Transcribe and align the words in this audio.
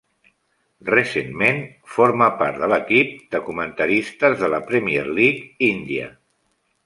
Recentment, 0.91 1.59
forma 1.97 2.29
part 2.39 2.57
de 2.63 2.69
l'equip 2.71 3.13
de 3.35 3.43
comentaristes 3.51 4.35
de 4.45 4.49
la 4.55 4.61
Premier 4.73 5.07
League 5.21 5.69
índia. 5.69 6.09